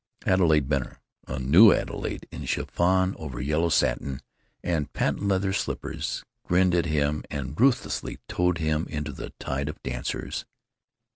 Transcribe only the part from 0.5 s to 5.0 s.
Benner—a new Adelaide, in chiffon over yellow satin, and